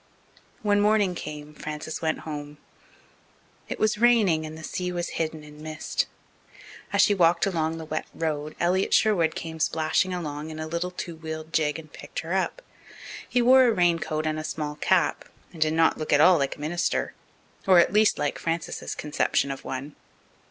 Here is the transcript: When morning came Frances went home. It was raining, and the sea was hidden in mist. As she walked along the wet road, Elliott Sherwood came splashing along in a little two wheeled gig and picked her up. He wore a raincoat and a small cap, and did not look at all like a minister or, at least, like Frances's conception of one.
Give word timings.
When 0.63 0.81
morning 0.81 1.13
came 1.13 1.53
Frances 1.53 2.01
went 2.01 2.21
home. 2.21 2.57
It 3.69 3.77
was 3.77 3.99
raining, 3.99 4.47
and 4.47 4.57
the 4.57 4.63
sea 4.63 4.91
was 4.91 5.09
hidden 5.09 5.43
in 5.43 5.61
mist. 5.61 6.07
As 6.91 7.03
she 7.03 7.13
walked 7.13 7.45
along 7.45 7.77
the 7.77 7.85
wet 7.85 8.07
road, 8.11 8.55
Elliott 8.59 8.95
Sherwood 8.95 9.35
came 9.35 9.59
splashing 9.59 10.11
along 10.11 10.49
in 10.49 10.57
a 10.59 10.65
little 10.65 10.89
two 10.89 11.17
wheeled 11.17 11.51
gig 11.51 11.77
and 11.77 11.93
picked 11.93 12.21
her 12.21 12.33
up. 12.33 12.63
He 13.29 13.43
wore 13.43 13.65
a 13.65 13.71
raincoat 13.71 14.25
and 14.25 14.39
a 14.39 14.43
small 14.43 14.73
cap, 14.77 15.25
and 15.53 15.61
did 15.61 15.73
not 15.73 15.99
look 15.99 16.11
at 16.11 16.19
all 16.19 16.39
like 16.39 16.55
a 16.55 16.59
minister 16.59 17.13
or, 17.67 17.77
at 17.77 17.93
least, 17.93 18.17
like 18.17 18.39
Frances's 18.39 18.95
conception 18.95 19.51
of 19.51 19.63
one. 19.63 19.95